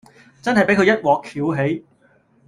[0.41, 1.85] 真係俾佢一鑊蹺起